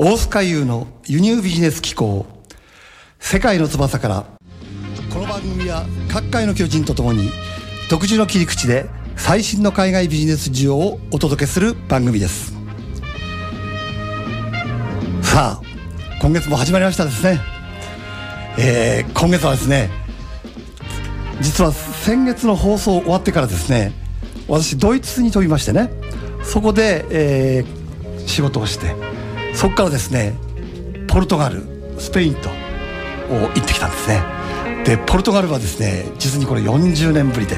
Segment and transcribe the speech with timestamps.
[0.00, 2.24] 大須賀優の輸入ビジネス機構。
[3.18, 4.26] 世界の翼から。
[5.12, 7.30] この番組は各界の巨人とともに
[7.90, 12.52] 独自の切り口で最新の海外ビジネス事情をお届けする番組です。
[15.20, 15.62] さあ
[16.22, 17.40] 今月も始まりましたですね。
[18.56, 19.90] えー、今月はですね
[21.40, 23.90] 実は先月の放送終わってからですね
[24.46, 25.90] 私ドイツに飛びましてね
[26.44, 28.94] そこで、えー、仕事をして
[29.58, 30.36] そこからですね
[31.08, 31.64] ポルトガル
[31.98, 32.48] スペインと
[33.28, 34.22] 行ってきたんですね。
[34.84, 37.56] でポルトガルはですね実にこれ40年ぶりで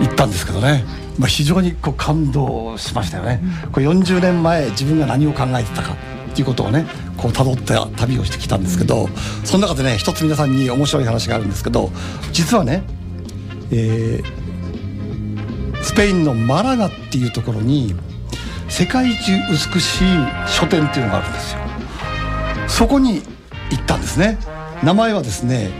[0.00, 0.84] 行ったんですけどね、
[1.18, 3.42] まあ、非常にこう感動しましたよね、
[3.72, 5.96] これ40年前自分が何を考えてたかっ
[6.34, 6.86] ていうことをね
[7.16, 9.08] こう辿った旅をしてきたんですけど、
[9.44, 11.90] その中でね一つ皆さんに面白い話があるんですけど
[12.32, 12.84] 実はね、
[13.72, 17.96] えー、スペインのマラガっていうところに
[18.76, 20.04] 世界一美しい
[20.48, 21.60] 書店っていうのがあるんですよ。
[22.66, 23.22] そこに
[23.70, 24.36] 行ったんですね。
[24.82, 25.70] 名前はですね、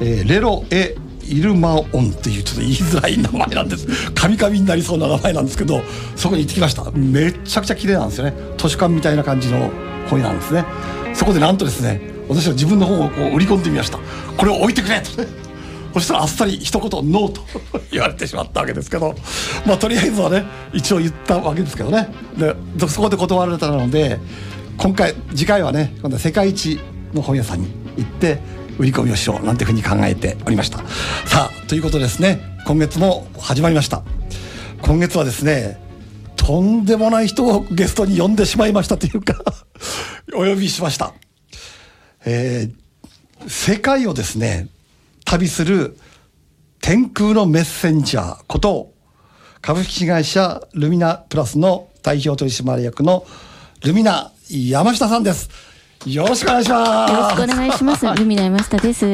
[0.00, 4.10] えー、レロ・エ・イルマオンっていうちょっと言いづらい名前なんです。
[4.10, 5.82] カミカミになりそうな名前なんですけど
[6.16, 6.90] そこに行ってきました。
[6.90, 8.34] めちゃくちゃ綺麗なんですよね。
[8.58, 9.70] 図書館みたいな感じの
[10.10, 10.64] 本屋なんですね。
[11.14, 14.00] そこでなんとですね私は自分の本をこう売り込んでみました。
[14.36, 15.41] これを置いてくれと。
[15.94, 17.42] そしたらあっさり一言ノーと。
[17.90, 19.14] 言われてしまったわけですけど。
[19.66, 22.08] まあとりあえずはね一応言ったわけですけどね。
[22.36, 22.54] で
[22.88, 24.18] そこで断られたので
[24.78, 26.80] 今回次回はね今度は世界一
[27.12, 28.40] の本屋さんに行って
[28.78, 30.78] 売り込みをしようなんていうふうに考えておりました。
[31.26, 32.40] さあということですね。
[32.66, 34.02] 今月も始まりました。
[34.80, 35.80] 今月はですね
[36.36, 39.36] とんでもない人をゲストに呼んでしまいましたというか
[40.34, 41.12] お呼びしました。
[42.24, 44.68] えー、世界をですね
[45.24, 45.96] 旅する
[46.80, 48.92] 天空のメッセンジャーこと
[49.60, 53.24] 株式会社ルミナプラスの代表取締役の
[53.84, 55.71] ルミナ山下さんです。
[56.06, 57.12] よろしくお願いします。
[57.12, 58.06] よろしくお願いします。
[58.06, 59.06] ルミナ山下です。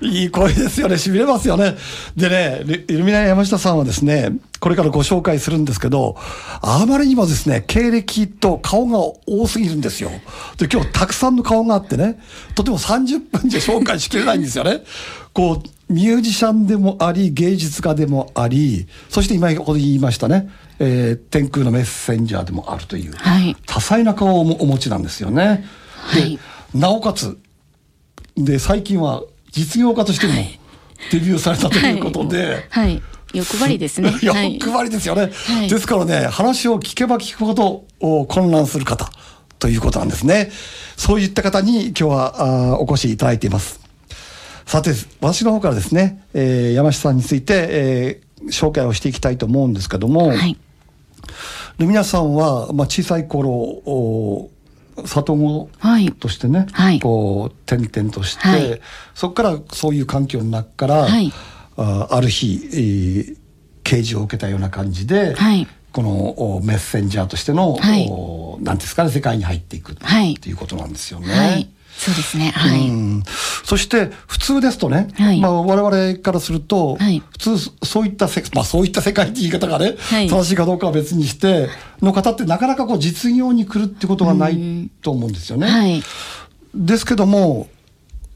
[0.00, 0.96] いい声ですよね。
[0.96, 1.76] 痺れますよね。
[2.16, 6.16] でね、ルミナ山下さんはですね、これからご紹介するんですけど、
[6.60, 10.10] あまりにもですね、経歴と顔が多すぎるんですよ。
[10.58, 12.18] で、今日たくさんの顔があってね、
[12.56, 14.82] とても30分じゃ紹介しきれないんですよね。
[15.32, 20.48] こう、ミュージシャンでもあり、芸術家でもあり、そして今ここで言いましたね、
[20.80, 25.64] えー、天空のメッセンジャーでもあるという、はい、多彩な顔をお持ちなんですよね。
[26.14, 26.38] で、
[26.74, 27.38] なおかつ
[28.36, 30.32] で最近は実業家としても
[31.10, 33.02] デビューされたということで、はい、はい、
[33.34, 34.14] 欲張りですね。
[34.22, 37.84] 欲張りですよね、はい、ですからね話を聞けば聞くほど
[38.26, 39.10] 混乱する方
[39.58, 40.50] ということなんですね。
[40.96, 43.80] そういった方に今日はあお越しいただいています。
[44.66, 50.56] さて私の方からですね、えー、山下さんについて、えー、紹介をしていきたいと思うんですけども、はい、
[51.78, 54.48] ルミナさんは、まあ、小さい頃
[55.04, 55.70] 里子
[56.18, 58.80] としてね、はい、こう転々として、はい、
[59.14, 61.32] そこからそういう環境の中から、はい、
[61.76, 63.36] あある日、えー、
[63.82, 65.34] 啓示を受けたような感じで、
[65.92, 68.08] このメッセンジャーとしての、はい、
[68.62, 70.52] なんですかね世界に入っていくってい。
[70.52, 71.70] うことなんですよね。
[71.96, 72.50] そうですね。
[72.50, 72.90] はい。
[73.64, 81.68] そして普通ですとね、はい、まあ我々からすると、はい、普通そういったせまあそういった世界って言い方がね、はい、正しいかどうかは別にして
[82.00, 85.68] の方ってなかなかこう実業に来るってことがないと思うんですよね。
[85.68, 86.02] はい、
[86.74, 87.68] ですけども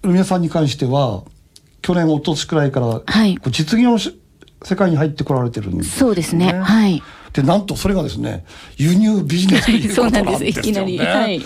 [0.05, 1.25] 皆さんに関しては
[1.83, 6.53] 去年一昨年くらいから、はい、実業の世界に入ってこられてるんです、ね、そうですね。
[6.53, 7.03] はい。
[7.37, 8.47] でなんとそれがですね
[8.79, 10.97] 輸入ビジネスということなんですよね。
[11.05, 11.43] はい、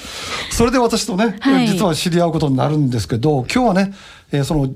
[0.50, 3.92] それで私とね、はい、実は知り合うことになるんですけど今日はね、
[4.30, 4.68] えー、その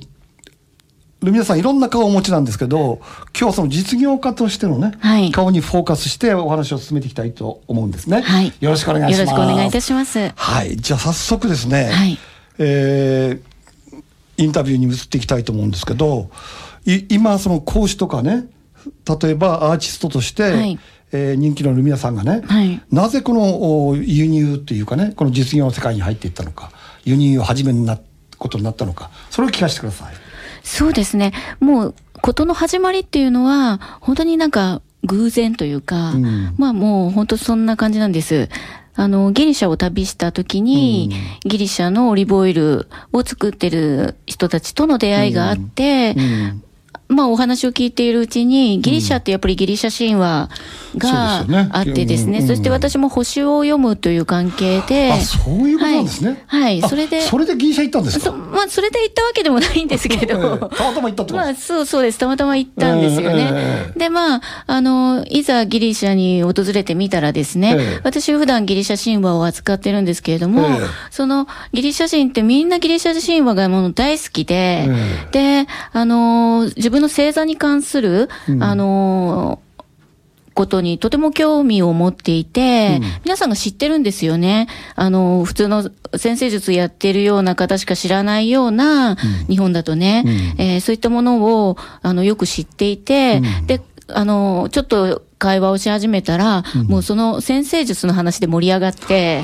[1.23, 2.99] ルミナさんいろんな顔をお持ちなんですけど
[3.29, 8.23] 今日はその実業家としてのね、はい、顔にフォーカスしてお話を進めていきたいと思うんですね。
[8.23, 9.31] はい、よろしくお願いします。
[9.31, 10.33] よろしくお願いいたします。
[10.35, 12.19] はい、じゃあ早速ですね、はい、
[12.59, 16.29] えー、インタビューに移っていきたいと思うんですけど
[17.09, 18.47] 今その講師とかね
[19.09, 20.79] 例えばアーティストとして、はい
[21.13, 26.71] えー、人気のルミナさんがね、はい、なぜこの輸入っていうかねこの実業の世界に入っていったのか
[27.05, 27.99] 輸入を始めにな
[28.39, 30.15] ことになったのかそれを聞かせてください。
[30.63, 31.33] そうですね。
[31.61, 38.49] もう事の始まりっていうのは本当になんか偶然というか、うん、まあもう本当そんな感じなんです。
[38.97, 41.11] あの、ギリシャを旅した時に、
[41.45, 46.25] うん、ギリシャのオリーブオイルを作ってる人たちとの出会いがあって、うん。
[46.25, 46.64] うん、
[47.09, 50.49] まあお話を聞いているうちに、ギリシャってやっぱりギリシャ神話
[50.97, 56.43] があってですね、そして私も星を読むという関係で、あ、そういうことなんですね。
[56.47, 57.21] はい、それで。
[57.21, 58.33] それでギリシャ行ったんですか？
[58.33, 61.35] まあ、それで行ったわけでもないんですけど、たまたま行ったってこと。
[61.35, 62.19] まあ、そうそうです。
[62.19, 63.93] たまたま行ったんですよね。
[63.97, 70.69] で、まあ、あの、いざギリシャに訪れてみたらですね、私普段ギリシャ神話を扱ってるんですけれども、
[71.11, 74.89] そのギリシャ人ってみんなギリシャ神話がもう大好きで、
[75.33, 78.29] で、あの、自分の星座に関する、
[78.61, 79.61] あの、
[80.55, 84.69] ことにとても興味を持っていて、うん、皆さんが知ってるんですよね。
[84.95, 89.17] あの、普通の先生術やってるような方しか知らないような、うん、
[89.49, 90.31] 日本だとね、うん、
[90.63, 99.43] えー、そういったものを、あの、よく知っていて、で、あの、ちょっと会話をし始めたら、もうその先生術の話で盛り上がって、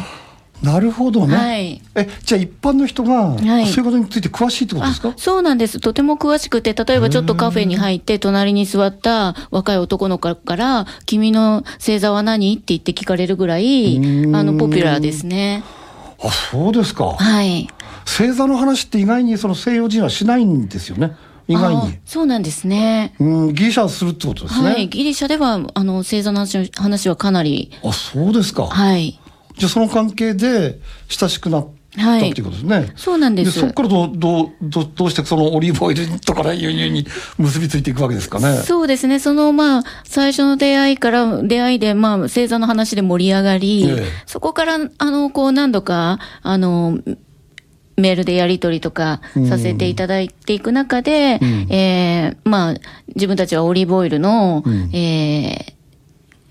[0.62, 1.36] なるほどね。
[1.36, 5.80] はい、え、じゃあ一般の人が、そういうことについて詳しいってことですか、そうなんです。
[5.80, 12.54] とても詳しくて、例えばちょっとカフェに入って、隣に座った若い男の子から、君の星座は何？
[12.54, 14.00] って言って聞かれるぐらい、あ
[14.42, 15.64] の、ポピュラーですね。
[16.22, 17.12] あ、そうですか。
[17.12, 17.66] はい。
[18.04, 21.16] 星座の話って意外にその西洋人はしないんですよね。
[21.48, 21.98] 意外に。
[22.04, 23.14] そうなんですね。
[23.18, 24.68] うん、ギリシャはするってことですね。
[24.68, 24.88] はい。
[24.88, 26.46] ギリシャでは、あの、星座の
[26.76, 27.72] 話はかなり。
[27.82, 28.66] あ、そうですか。
[28.66, 29.18] はい。
[29.60, 31.70] じゃあその関係で親しくなった
[32.16, 32.76] っていうことですね。
[32.76, 33.52] はい、そうなんです。
[33.52, 38.56] そこからどう、どう、どどうしてそのオリーブオイルとかね、輸入に結びついていくわけですかね。
[38.62, 39.18] そうですね。
[39.18, 46.98] その、まあ、最初の出会いから、出会いで、まあ、星座の話で盛り上がり、ええ、そこから、あの、こう、何度か、あの、
[47.98, 52.74] メールでやり取りとかさせていただいていく中で、うん、えー、まあ、
[53.14, 55.79] 自分たちはオリーブオイルの、うん、えー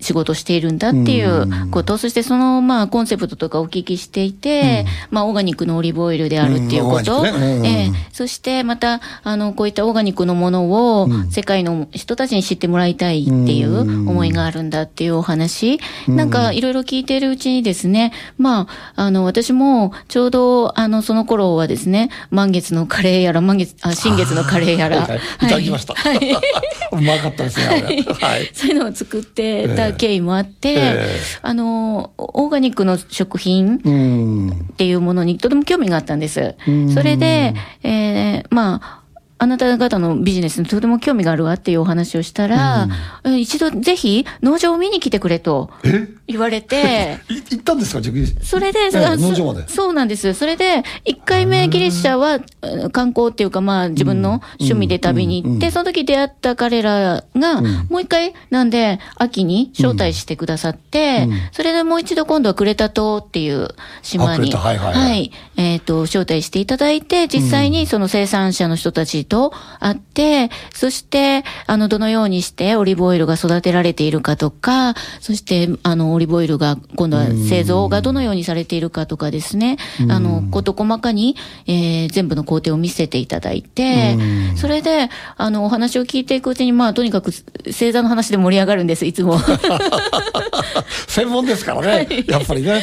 [0.00, 7.90] 仕事しているんだっていうこと、そしてその、まあ、コンセプトとかお聞きしていて、まあ、オーガニックのオリーブオイルであるっていうこと、ええ。
[8.12, 25.02] そしてまた、あの、こういったオーガニックのものを世界の人たちに知ってもらいたいっていう思いがあるんだっていうお話、なんかいろいろ聞いているうちにですね、まあ、あの、私もちょうど、あの、その頃はですね、満月のカレーやら、満月、あ、新月のカレーやら。
[25.02, 25.20] はい、い。
[25.40, 25.94] ただきました。
[25.94, 26.18] はい。
[26.92, 28.04] うまかったですね。
[28.20, 28.50] はい。
[28.54, 36.54] そういうのを作ってた経緯もあって、えー、あの、オーガニックの食品っていうものにとても興味があったんです。
[36.94, 38.99] それで、えー、まあ、
[39.42, 42.88] あなた方のビジネスにとても興味があるわっていうお話をしたら、
[43.24, 45.70] うん、一度ぜひ農場を見に来てくれと
[46.26, 47.16] 言われて。
[47.50, 48.02] 行ったんですか、
[48.42, 49.66] それで、農場まで。
[49.66, 50.34] そうなんです。
[50.34, 52.38] それで、1回目ギリシャは
[52.90, 63.68] 観光っていうか、まあ自分の趣味で旅に行って、その時出会った彼らが、もう一回、なんで、秋に招待してくださって、それでもう一度今度はクレタ島っていう
[64.02, 79.78] 島に、はい、えっ、ー、と、招待していただいて、実際にその生産者の人たちとあって、そして、あの、どのようにしてオリーブオイルが育てられているかとか、そして、あの、オリーブオイルが、今度は製造がどのようにされているかとかですね、
[80.10, 81.36] あの、こと細かに、
[81.66, 84.18] えー、全部の工程を見せていただいて、
[84.56, 87.30] それで、あの、お話を聞いていくうちに、まあ、とにかく、
[87.66, 89.38] 星座の話で盛り上がるんです、いつも。
[91.06, 92.72] 専門ですからね、はい、やっぱりね。
[92.72, 92.80] は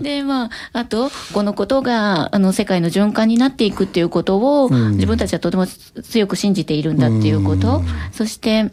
[0.00, 8.70] い、で、まあ、あと、このことが、あの、世界の循環になっていくっていうことを、自分たちはとても強く信じているんだっていうこと、そして、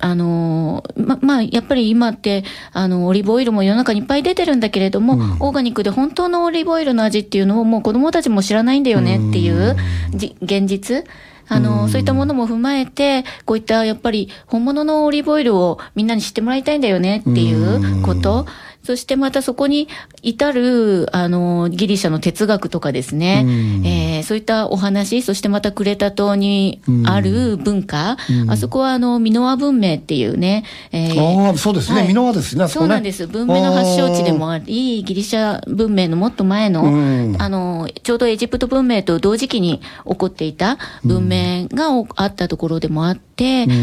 [0.00, 9.76] あのま、まあ、やっぱり今って、あの、オリーブオイルも世の中にいっぱい出てるんだけれども、うん、オーガニックで本当のオリーブオイルの味っていうのをもう子供たちも知らないんだよねっていう
[10.14, 11.04] じ現実。
[11.46, 18.46] あの、そういったものも踏まえて、こういったやっぱり本物のオリーブオイルをみんなに知ってもらいたいんだよねっていうこと。
[18.84, 19.88] そしてまたそこに
[20.22, 33.26] 至る、あの、ギリシャの哲学とかですね、うん、えー、そういったお話、そしてまたクレタ島にある文化、うん、あそこはあの、ミノワ文明っていうね、えー、あそうですね、はい、ミノワですね、そ、ね、うなんです。
[33.26, 36.88] 文明の発祥地でもあり、ギリシャ文明のもっと前の、う
[37.32, 41.86] ん、あの、ちょうどエジプト文明と同時期に起こっていた文明が
[42.16, 43.33] あったところでもあって、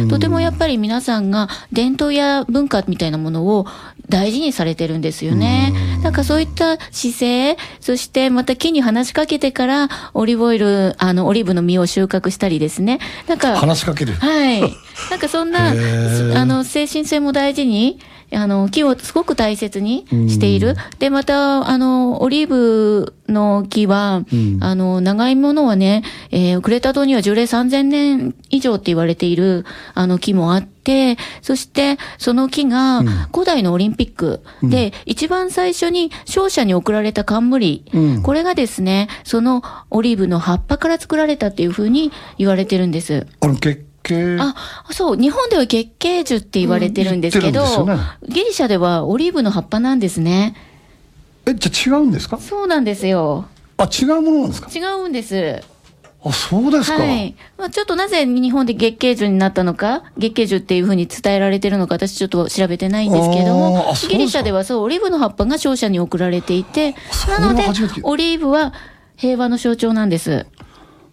[0.10, 3.66] とてもやっぱり皆さんが伝統や文化みたいなものを
[4.10, 5.74] 大事にされてるんですよね。
[6.04, 13.00] なんかそういった姿勢、そしてまた木に話しかけてから、オリーブオイル、あの、オリーブの実を収穫したりですね。
[13.28, 14.62] なんか、話しかけるはい。
[15.10, 15.74] なんかそんな、あ
[16.46, 18.00] の、精神性も大事に、
[18.34, 20.76] あの、木をすごく大切にしている。
[21.00, 34.42] で、また、あの、オリーブの木は、うん、あの、長いものはね、えー、クレタ島には樹齢3000年以上って言われている、あの木もあって、そして、その木が、古代のオリンピック。
[34.64, 43.28] で、うん、一番最初に勝者に贈られた冠、うん、これがですね、そのオリーブの葉っぱから作られたっていうふうに言われてるんです。
[43.42, 44.56] あの、結景あ、
[44.92, 50.56] そう、日本では月桂樹って言われてるんですけど、ねギリシャではオリーブの葉っぱなんですね。
[51.46, 52.38] えじゃあ違うんですか？
[52.38, 53.46] そうなんですよ。
[53.78, 54.70] あ違うものなんですか？
[54.74, 55.64] 違うんです。
[56.24, 57.36] あそうですか、はい。
[57.58, 66.94] まあ、ちょっとなぜ日本で月桂樹になったのか、月桂樹っていうふうに伝えられてるのか、私ちょっと調べてないんですけれどもギリシャではそう、オリーブの葉っぱが商社に送られていて、
[67.28, 67.64] なので
[68.04, 68.72] オリーブは
[69.16, 70.46] 平和の象徴なんです。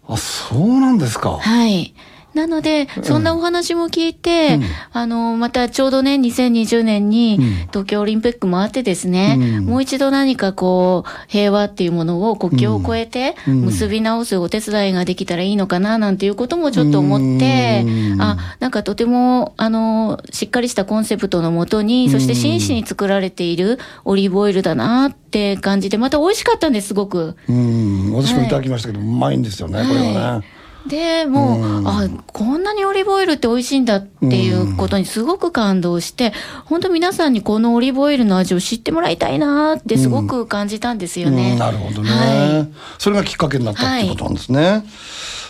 [0.07, 1.95] あそうなんですかはい。
[2.39, 4.65] なので、そんなお話も聞いて、うん。
[4.93, 7.49] あの、またちょうどね、2020年にうん。
[7.69, 9.67] 東京オリンピックもあってですね、うん。
[9.67, 13.55] もう一度何かこう、平和っていうものを国境を越えてうん。
[13.63, 18.23] 結び直すお手伝いができたらいいのかな、なんていうこともちょっと思って、うん。
[18.23, 27.35] あ、なんかとても、あの、しっかりしたコンセプトのもとに、そして真摯に作られているオリーブオイルだなって感じで、また美味しかったんです、すごく。
[27.49, 28.13] うん。
[28.13, 30.47] 私もいただきましたけど、うまいんですよねこれはね、
[30.89, 31.89] でもう、うん。
[31.89, 36.33] あこんなにオリーブオイルって美味しいんだっていうことにすごく感動して、
[36.65, 41.53] 本当皆さんにこのオリーブオイルの味を知ってもらいたいなってすごく感じたんですよね。
[41.53, 41.59] うん。
[41.59, 42.67] なるほどね、は
[42.99, 44.85] それがきっかけになったってことなんですね、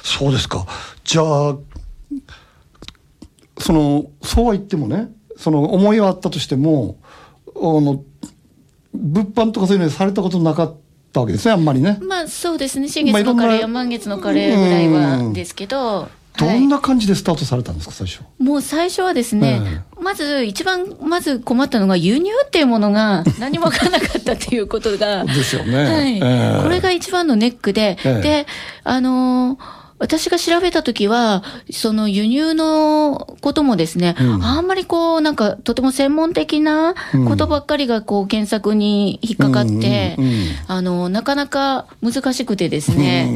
[0.03, 0.67] そうですか。
[1.05, 1.57] じゃあ
[3.59, 6.99] そのそうは言ってもねその思いはあったとしても
[7.57, 8.03] あの
[8.95, 10.88] 物販とかそういうのにされたことなかった
[11.21, 11.99] わけですねあんまりね。
[12.01, 12.05] い。
[12.05, 16.09] まあそうですね、新月のカレーや満月のカレーぐらいはですけど、はい。
[16.39, 18.23] どんな感じでスタートされたんですか最初？
[18.39, 25.25] もう最初はですね、まず一番まず困ったのが輸入っていうものが 何もわからなかったっていうことが。
[25.25, 25.85] ですよね。
[25.85, 26.21] はい、え
[26.59, 26.63] え。
[26.63, 28.23] これが一番のネックで、ええ。
[28.23, 28.47] で、
[28.85, 34.45] あのー私が調べたときは、その輸入のこともですね、うん。
[34.45, 36.95] あんまりこう、なんかとても専門的な
[37.27, 40.17] ことばっかりがこう検索に引っかかって、
[40.67, 43.35] あの、なかなか難しくてですね、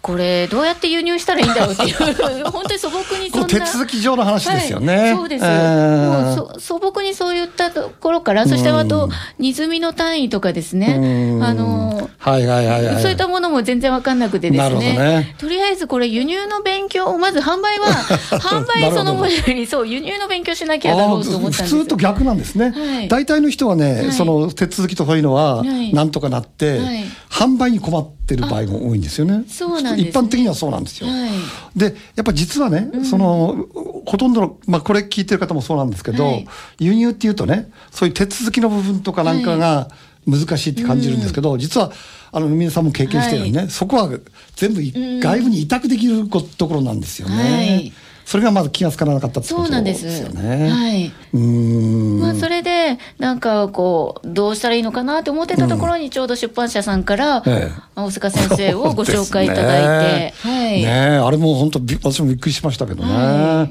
[0.00, 3.46] これどうやって輸入したらいいんだろうっていう、 本当に素朴にそんな。
[3.46, 11.44] 手続き上の話ですよね、はい、そうです、ええもうそ素朴にそういったところから、そしてあと、荷積みの単位とかですね、うん。
[11.44, 13.02] あのはいはいはいはい。
[13.02, 14.98] そういったものも全然わかんなくてですね。
[14.98, 15.34] ね。
[15.38, 17.86] とりあえずこれ、輸入の勉強を、まず販売は、
[18.38, 21.74] 販売そのものより、そう、輸入の勉強しなきゃだろうと思ったんです。
[21.76, 23.08] 普通と逆なんですね、はい。
[23.08, 24.12] 大体の人はね、はい。
[24.12, 25.94] その手続きとかいうのははい。
[25.94, 27.04] なんとかなって、はい。
[27.30, 29.44] 販売に困ってる場合が多いんですよね。
[29.48, 29.94] そうなんです。
[29.96, 31.30] ね一般的にはそうなんですよ、はい。
[31.76, 33.66] でやっぱ実はね、その
[34.06, 36.48] ほとんどの、まあ、これ聞いてる方もそうなんですけど、はい。
[36.78, 39.88] 輸入っていうとねそういう手続きの部分とかなんかが
[40.26, 41.92] 難しいって感じるんですけど、実は
[42.32, 44.10] あの皆さんも経験してるようにね、そこは
[44.56, 47.92] 全部い外部に委託できることころなんですよね、はい
[48.28, 50.22] それがまず気がつかなかったってことそうなんでですす。
[50.22, 50.68] よね。
[50.68, 51.06] はい。
[51.06, 52.20] うーん。
[52.20, 57.82] まあ、それで、なんかこう、どうしたらいいのかなって思ってたところに、ちょうど出版社さんから、ええ。
[57.96, 60.34] 大塚先生をご紹介いただいて、ね。
[60.42, 60.82] はい。
[60.82, 63.68] ねえあれも本当び私もびっくりしましたけどね、は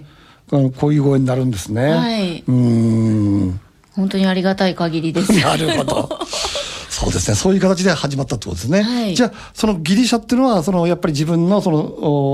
[0.52, 2.40] あのこういう声になるんですね、はい。
[2.40, 3.60] うーん。
[3.96, 5.34] 本当にありがたい限りです。
[5.40, 6.10] なるほど。
[6.90, 7.36] そうですね。
[7.36, 9.14] そういう形で始まったってことですね、はい。
[9.14, 11.78] じゃあそのギリシャっていうのはそのやっぱり自分のその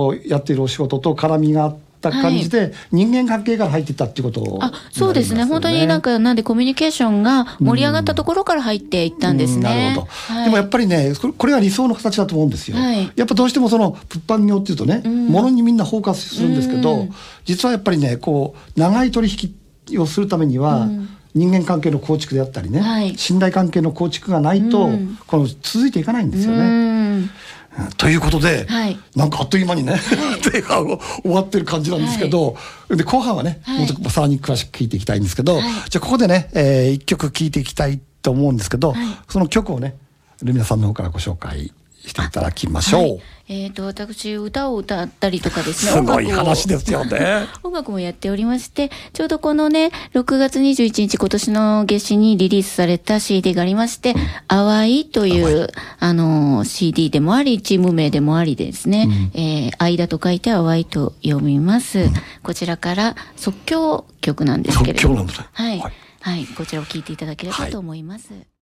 [0.08, 9.58] おやっているお仕事と絡みがあった感じで、人間関係から入ってたっていうことねそうですね、本当になんか、なんでコミュニケーションが盛り上がったところから入っていったんですね。
[9.58, 10.44] うんなるほど、はい。
[10.46, 13.12] でもやっぱりねこれが理想の形だと思うんですよ、はい。
[13.16, 17.14] やっぱどうしてもその物販業っていうとね、物にみんなフォーカスするんですけど、うん。
[17.46, 19.30] 実はやっぱりねこう長い取
[19.90, 20.90] 引をするためには、
[21.36, 23.18] 人間関係の構築であったりね、はい。
[23.18, 25.18] 信頼関係の構築がないと、うん。
[25.26, 27.30] この続いていかないんですよね。
[27.98, 29.00] ということで、はい。
[29.16, 30.00] なんかあっという間にね、
[30.52, 32.56] 前半を終わってる感じなんですけど、
[32.90, 33.80] で後半はね、はい。
[33.80, 35.64] もっとさらに詳しく聞いていきたいんですけど、はい。
[35.90, 39.06] じゃあここでね、えー一曲聴いていきたいと思うんですけど、はい。
[39.28, 39.96] その曲をね
[40.44, 41.72] ルミナさんの方からご紹介
[42.06, 43.02] していただきましょう。
[43.02, 47.46] はいえっ、と、私、歌を歌ったりとかですね、すごい話ですよね。
[47.62, 54.16] 音楽もやっておりまして、ちょうどこのね、6月21日今年の夏至にリリースされた CD がありまして、
[54.48, 55.68] 淡いという、
[56.00, 62.10] あの、CD でもあり、チーム名でもありですね、えー、間と書いて淡いと読みます。
[62.44, 65.18] こちらから即興曲なんですけれども。
[65.18, 65.80] 即興なんですねはい。
[65.80, 65.92] は
[66.22, 66.48] はいい。
[66.48, 68.53] こちらを聞いていただければと思います。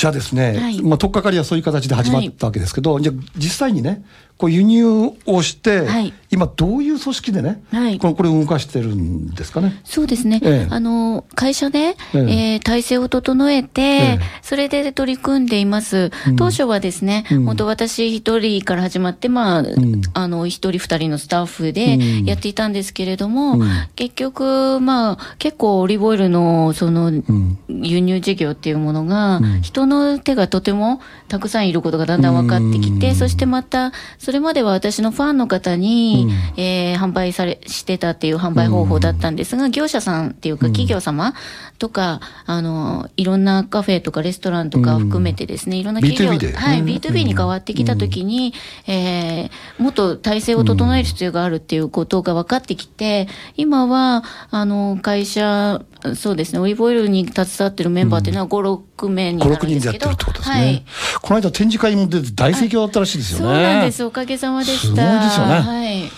[0.00, 0.80] じゃあですね、はい。
[0.80, 4.02] まあ、取っかかりはそういう形で始まったわけですけど、じゃあ実際にね
[4.38, 7.98] こう輸入をして、はい今どういう組織でね、はい。
[7.98, 9.80] このこれを動かしてるんですかね？
[9.84, 10.40] そうですね。
[10.44, 10.68] ええ。
[10.70, 12.18] あの、会社で、ええ。
[12.18, 16.12] えー体制を整えて、えそれで取り組んでいます。
[16.28, 16.36] うん。
[16.36, 17.44] 当初はですね、うん。
[17.46, 20.02] 本当私一人から始まって、まあ、ん。
[20.14, 22.24] あの、一人二人のスタッフでうん。
[22.26, 23.68] やっていたんですけれども、うん。
[23.96, 27.58] 結局、まあ、結構オリーブオイルの、その、うん。
[27.68, 29.62] 輸入事業っていうものが、うん。
[29.62, 33.14] 人の手がとてもたくさんいることがだんだん分かってきて、うん。
[33.16, 41.34] そしてまた、それまでは私のファンの方に、に、えー販売され、してたっていう販売方法だったんですが、業者さんっていうか企業様
[41.78, 46.52] とか、あの、いろんなカフェとかレストランとか含めてですね、いろんな企業、B2B で？
[46.56, 48.52] はい、うん B2B に変わってきたときに、
[48.86, 55.80] えーもっと体制を整える必要があるっていうことが分かってきて、今は、あの、会社、
[56.14, 60.56] そうですね、オリーブオイルに携わってるメンバーっていうのは5、6名に5、なる6んですけど、人でやってるってことですね。
[60.56, 60.84] はい。
[61.22, 63.50] この間展示会も出て大盛況だったらしいですよそね。
[63.58, 64.04] うなんです。
[64.04, 64.80] おかげさまでした。
[64.80, 65.00] すごいで
[65.30, 66.09] すよねはい。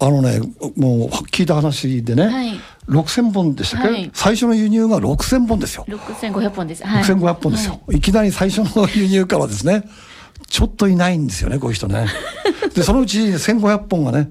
[0.00, 0.40] あのね、
[0.76, 5.84] もう聞いた話でね、はい6000本でしたっけ、はい最初の輸入が6000本ですよ。
[5.88, 6.84] 6500本です。
[6.84, 7.04] はい。
[7.04, 9.84] 6500本ですよ、い、きなり最初の輸入からですね、
[10.48, 12.06] ちょっといないんですよね、こういう人ね。
[12.74, 14.30] で、そのうち1500本がね、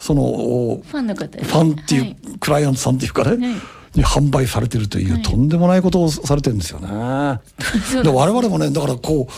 [0.00, 3.60] その、おファンの方ファンっていう、はいクライアントさんっていうかね、はい
[3.94, 6.88] に販売されてるという、はいとんでもないことをされてるんですよね。
[8.02, 9.28] で我々もね、だからこ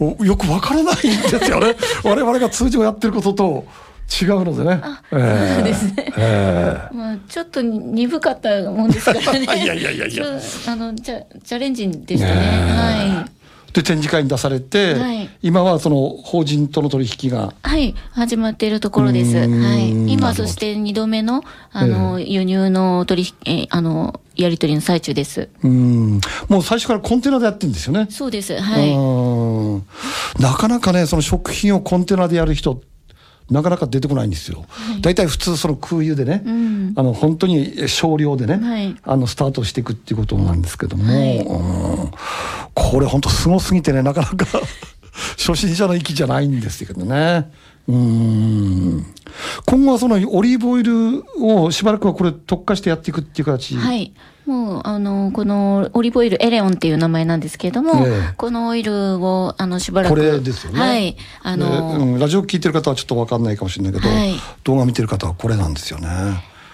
[0.00, 1.76] う、およくわからないんですよね。
[2.02, 3.66] 我々が通常やってることと
[4.10, 4.82] 違うのでね。
[5.12, 9.44] えそうですねえまあ、ちょっと鈍かったもんですからね。
[9.62, 10.24] いやいやいやいや
[10.66, 12.34] あの、チャチャレンジでしたね。
[12.34, 13.26] ねは
[13.72, 17.68] で、展示会に出されて、はい今はその法人との取引が、い。
[17.68, 17.94] はい。
[18.10, 19.36] 始まっているところです。
[19.36, 19.44] は
[19.78, 20.12] い。
[20.12, 25.48] 今、そして2度目の、あの、輸入の取引、えーあの、やり取りの最中です。
[25.62, 28.06] うん、もう最初からコンテナでやってるんですよね。
[28.10, 28.58] そうです。
[28.60, 28.90] はい。
[28.90, 29.86] うん
[30.38, 32.82] なかなかね、その食品をコンテナでやる人、
[33.50, 34.64] なかなか出てこないんですよ。
[35.00, 36.92] 大体普通その空輸でね、ん。
[36.96, 38.96] あの本当に少量でね、はい。
[39.02, 41.38] あのスタートしていくっていうことなんですけども、はい。
[41.38, 42.10] うん。
[42.74, 44.46] これ本当すごすぎてね、なかなか
[45.36, 47.50] 初心者の域じゃないんですけどね。
[47.88, 49.06] うん
[49.66, 53.76] 今後はそのオリーブオイルをしばらくはこれ特化してやっていくっていう形。
[53.76, 54.12] はい。
[54.46, 60.14] もう、あの、このオリーブオイルエレオンっていう名前なんですけれども、ええこのオイルを、あの、しばらく。
[60.14, 60.80] これですよね。
[60.80, 61.16] はい。
[61.42, 64.34] あの、でうん、ラジオ聞いてる方はちょっとわかんないかもしれないけど、はい
[64.64, 66.08] 動画見てる方はこれなんですよね。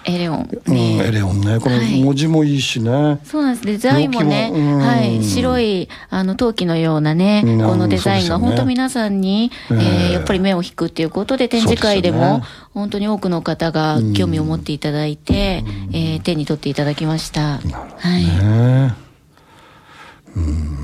[0.06, 0.48] エレオン。
[0.66, 1.58] うん、ねエレオンね。
[1.58, 3.18] このはい文字もいいしね。
[3.24, 3.66] そうなんです。
[3.66, 17.58] デザインもね、うんはい、白い、あの、陶器のようなね、うんこのデザインが本当皆さんに、えええーやっぱり目を引くっていうことで、展示会でも本当に多くの方が興味を持っていただいて、えー手に取っていただきました。
[17.58, 18.24] はい。
[18.24, 18.94] ね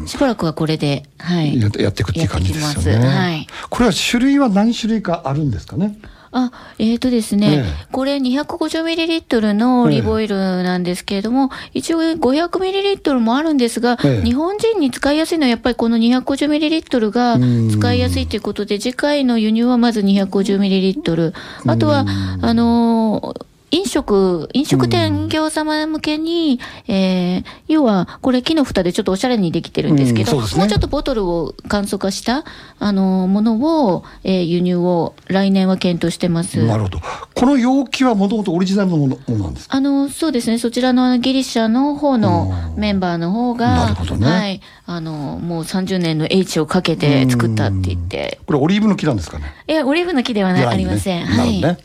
[0.07, 1.61] しばらくはこれで、はい。
[1.61, 3.07] ややっていくっていう感じですよね。
[3.07, 3.47] はい。
[3.71, 5.99] これは種類は何種類かあるんですかね？
[6.35, 7.87] あ、えーとですね、ええ。
[7.93, 14.25] これ 250ml のオリーブオイルなんですけれども、一応 500ml もあるんですが、ええ。
[14.25, 17.71] 日本人に使いやすいのはやっぱりこの 250ml がうん。
[17.71, 21.33] 使いやすいということで、次回の輸入はまず 250ml。
[21.67, 22.07] あとは、
[22.41, 32.45] あのー飲食、飲食店業様向けに、えー要は、これ木の蓋でちょっとおしゃれにできてるんですけど、うんそうねもうちょっとボトルを簡素化した、
[32.79, 36.63] あのーものを、えー輸入を来年は検討してます。
[36.67, 37.01] なるほど。
[37.35, 39.77] この容器はもともとオリジナルのものなんですか？
[39.77, 49.47] あの、そうですね、そちらのギリシャの方のメンバーの方が、なるほどねはい、あの、もう30年の H をかけて作ったって言って、これオリーブの木なんですかね？
[49.67, 51.25] いや、オリーブの木ではない、ありません。
[51.25, 51.55] なるはい。
[51.57, 51.79] ほどね。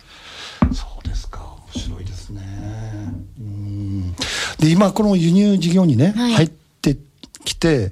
[0.74, 1.40] そうですか。
[1.76, 2.42] 面白いですね。
[3.40, 4.16] うん
[4.60, 6.34] で、今この輸入事業にね、はい。
[6.34, 6.50] 入っ
[6.82, 6.98] て
[7.44, 7.92] きて、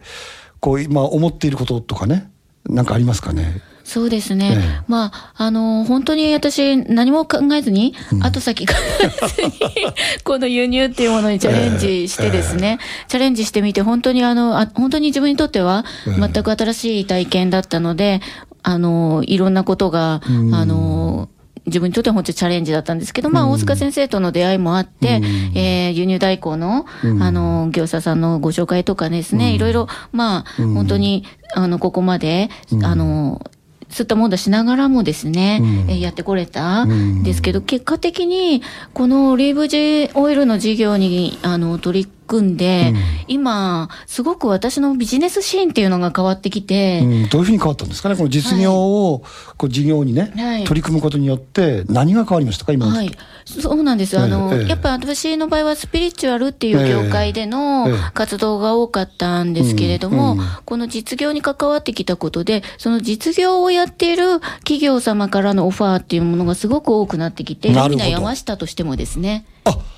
[0.60, 2.30] こう今思っていることとかね、
[2.68, 3.62] なんかありますかね？
[3.86, 4.56] そうですね。
[4.58, 4.84] ええ。
[4.88, 8.74] まあ、あの、本当に私、何も考えずに、後先考
[9.04, 9.52] えずに、
[10.26, 18.22] この輸入っていうものにチャレンジしてですね、チャレンジしてみて、本当にあの、あ本当に自分にとっては、全く新しい体験だったので、
[18.64, 21.30] あの、いろんなことが、あの、
[21.66, 25.22] 自分にとっては本当にチャレンジだったんですけど、まあ、大塚先生との出会いもあって、
[25.56, 26.86] えー輸入代行の、
[27.22, 31.24] あの、業者さんのご紹介とかですね、いろいろ、まあ、本当に、
[31.54, 32.50] あの、ここまで、
[32.84, 33.42] あの、
[33.90, 37.24] そういったもんだしながらもですね、えーやってこれたん。
[37.24, 38.62] ですけど、結果的に、
[38.94, 42.94] このオリーブジオイルの事業に、あの、取り組んで、
[43.28, 49.24] 今、すごく私のビジネスシーンっていうのが変わってきて、うん、どういうふうに変わったんですかね、この実業を、
[49.58, 50.64] こう事業にね、はい。
[50.64, 53.12] 取り組むことによって、何が変わりましたか、今はい。
[53.46, 54.18] そうなんです。
[54.18, 54.62] あの、ええ。
[54.62, 57.94] ええやっぱ私の場合はスピリチュアルっていう業界でのええ。
[57.94, 60.46] ええ活動が多かったんですけれども、うんうん。
[60.66, 67.90] この実業に関わってきたことで、その実業をやっている企業様からのオファーっていうものがすごく多くなってきて、なるほど。
[67.90, 69.46] ルミナ山下としてもですね。
[69.66, 69.95] ああ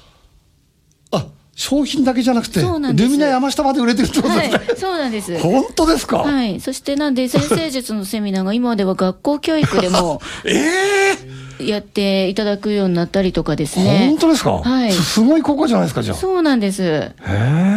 [1.67, 5.37] 商品だけじゃなくて、ルミナ山下まで売れてるってことはいですね。、そうなんです。
[5.43, 6.61] 本当ですか、はい。
[6.61, 11.13] そしてなんで、 先生術のセミナーが今では学校教育でも え
[11.59, 14.17] えやっていただくようになったりとかですね本。
[14.19, 16.15] 当ですか、はいすすごい効果じゃないですか、じゃあ。
[16.15, 16.83] そうなんです。
[16.83, 17.76] へえ。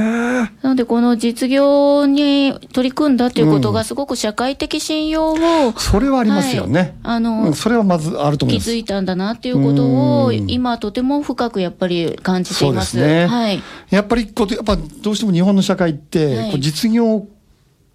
[0.63, 5.37] なので、この実業に取り組んだということが、すごく社会的信用を、
[5.79, 6.81] それはありますよね。
[6.81, 8.71] はい、あの、うん、それはまずあると思います。
[8.71, 12.91] 気づいたんだなっていうことを、今とても深くやっぱり感じています。
[12.91, 13.27] すね。
[13.27, 13.63] はい。
[13.89, 17.27] やっぱりこう、やっぱどうしても日本の社会って、はい、実業、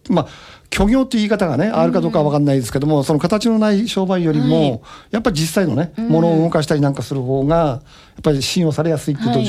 [0.10, 0.28] まあ、
[0.73, 4.80] 虚業っていう言い方がね、あるかどうかは分かんないですけども、その形のない商売よりも、はい、
[5.12, 9.39] やっぱり実際のね、ものを動かしたりなんかする方が、やっぱり信用されやすいっていう土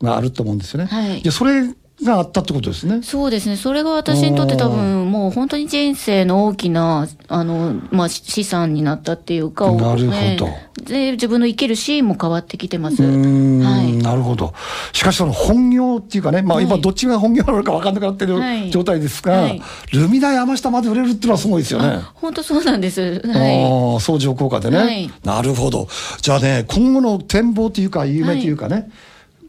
[0.00, 0.86] 壌があると思うんですよね。
[0.86, 3.02] はい、それがあったってことですね。
[3.02, 3.56] そうですね。
[3.56, 10.48] それが私にとって多分もう本当に人生の大きな、あの、まあ、資産になったっていうか、なるほど。
[10.84, 13.02] で、自分の生きるシーンも変わってきてます。
[13.02, 13.96] はい。
[13.98, 14.52] なるほど。
[14.92, 18.38] しかしその本業っていうかね、まあ今どっちが本業なのか分かんなくなってる
[18.70, 19.62] 状態ですが、はい、
[19.92, 22.00] ルミナ山下まで売れるっていうのはすごいですよね。
[22.14, 23.22] 本当そうなんです。
[23.24, 24.00] はい。
[24.00, 25.10] 相乗効果でね、はい。
[25.24, 25.88] なるほど。
[26.20, 28.90] じゃあね、今後の展望というか、夢というかね、はい、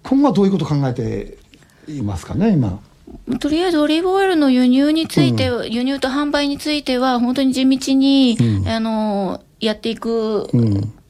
[0.04, 1.38] 今後はどういうことを考えて
[1.88, 2.80] いますかね、今。
[3.40, 10.50] とりあえずオリーブオイルの輸入について、うん、輸入と販売については、本当に地道に、うん、あの、やっていく。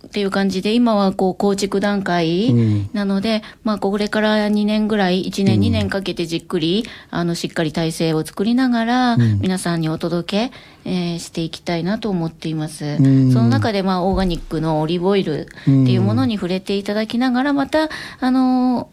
[0.05, 2.53] っていう感じで、今はこう構築段階
[2.93, 12.95] なので、うん、まあこれから2年ぐらい、1年、2年かけてじっくり、あの、しっかり体制を作りながら、皆さんにお届け、えー、していきたいなと思っています。
[12.95, 18.87] その中で、まあ、オーガニックのオリーブオイルっていうものに触れていただきながら、また、あの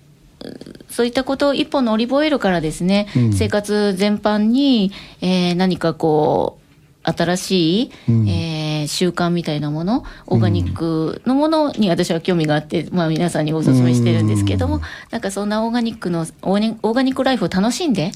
[0.88, 6.62] そういったこと、一本のオリーブオイルからですね、うん、生活全般に、えー、何かこう、
[7.05, 18.12] 新しい、うん、えー、習慣みたいなもの、オーガニックのものに私は興味があって、まあ皆さんにお勧めしてるんですけども、なんかそんなオーガニックの、オーガニックライフを楽しんで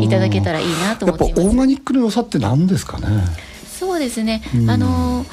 [0.00, 1.48] いただけたらいいなと思っています。
[1.48, 3.06] オーガニックの良さって何ですかね？
[3.66, 4.42] そうですね。
[4.68, 5.26] あの、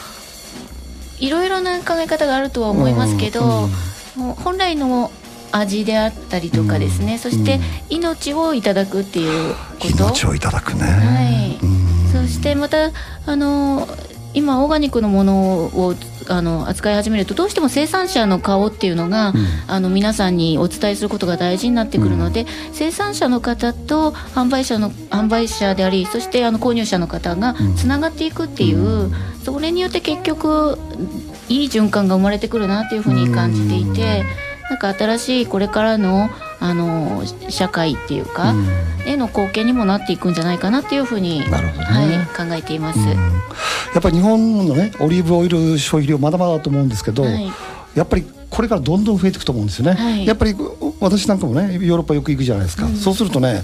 [1.20, 3.70] いろいろな考え方があるとは思いますけど、
[4.44, 5.12] 本来の
[5.52, 10.06] 味であったりとかですね、うん、そして命をいただくっていうこと。
[10.06, 10.82] 命をいただくね。
[10.82, 11.60] はい、
[12.12, 12.92] そしてまた
[13.26, 13.88] あの
[14.34, 15.96] 今オーガニックのものを
[16.30, 19.36] あの扱い始めるとどうしても生産者の顔っていうのが、うん、
[19.68, 30.78] あの皆さんにお伝えすることが大事になってくるので、うん、生産者の方と販売者の販売者でありそしてあの購入者の方がつながっていくっていう、うん、それによって結局
[31.50, 34.24] いい循環が生まれてくるなっていうふうに感じていて。
[34.70, 38.68] なんか新しいこれからのあの社会っていうか、うん、
[39.06, 43.14] への貢献にもなっていくんじゃないかなっていうふうに、ね、はい、考えています、うん、や
[44.00, 47.52] っぱり日本のねオリーブオイル消費量まだまだだと思うんですけど、はい、
[47.94, 50.56] やっぱりこれからどんどん増えていくと思うんですよね、はい、やっぱり
[51.00, 53.64] 私なんかもねヨーロッパよく行くじゃないですか、うん、そうするとね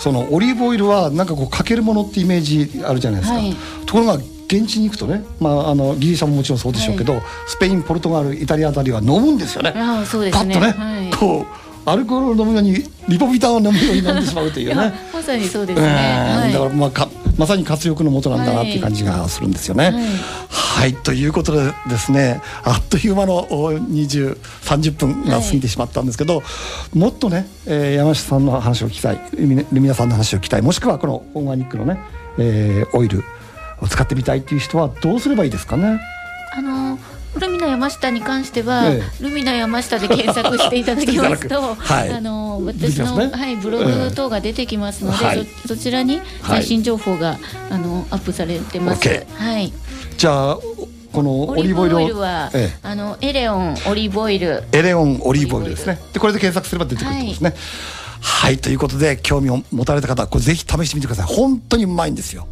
[0.00, 3.38] そのオリーブオイルはなんかこうかけるものってイメージあるじゃないですか、
[3.86, 9.72] ところが現地に行くとね、まあ、あのギリシャももちろんそうでしょうけど、はい、スペインポルトガルイタリアあたりは飲むんですよね。
[9.74, 10.54] あそうですね。
[10.54, 14.92] パッとね、はい、こうアルコールを飲むようにリポビタンを飲むようになってしまうというね。
[15.12, 19.86] まさにそうですね、はい、だからまあかまさに活力のもとなんだなっていう感じがするんですよね。
[19.86, 19.94] はい、
[20.48, 26.42] はい、ということでですねあっという間の2030分が過ぎてしまったんですけど、
[26.94, 31.98] もっとね、えー、山下さんの話を聞きたいルミナさんの話を聞きたいもしくはこのオーガニックのね、
[32.38, 33.24] えー、オイル
[33.84, 36.00] を使ってみたいっていう人はどうすればいいですかね？
[36.56, 36.98] あの
[37.40, 47.38] ルミナ山下に関しては、ええ、ルミナ山下で検索していただきますと、 はい、あの私の、ね、はい、ブログ等が出てきますので、えそそちらに最新情報が、はい、
[47.70, 49.08] あのアップされてます。
[49.08, 49.72] はい。
[50.16, 50.58] じゃあ
[51.12, 54.62] このオリーブオイルは、ええ、あのエレオンオリーブオイル。
[54.72, 55.98] エレオンオリーブオイルですね。
[56.12, 57.50] でこれで検索すれば出てくるんですね。
[57.50, 57.58] はい、
[58.20, 61.26] はい、ということで興味を持たれた方これぜひ試してみてください。
[61.26, 62.46] 本当にうまいんですよ。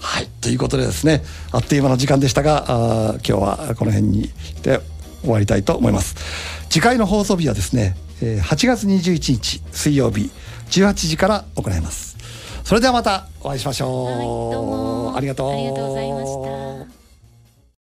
[0.00, 4.28] はいということでですねあっという間の時間でしたがあ今日はこの辺に
[4.62, 4.80] て
[5.22, 6.14] 終わりたいと思います。
[6.68, 10.30] 次回の放送日はですね8月21日水曜日
[10.70, 12.16] 18時から行います。
[12.64, 15.16] それではまたお会いしましょう、はい、どうも。
[15.16, 15.52] ありがとう。
[15.52, 16.95] ありがとうございました